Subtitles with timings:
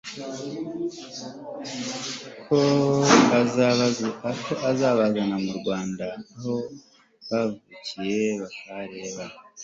[2.45, 2.57] ko
[4.69, 6.53] azabazana mu Rwanda aho
[7.29, 9.23] bavukiye bakahareba